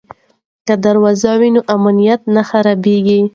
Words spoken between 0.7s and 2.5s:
دروازه وي نو امنیت نه